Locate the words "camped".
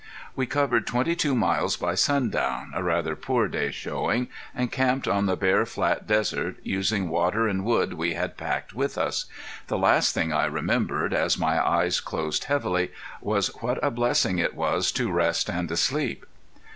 4.71-5.07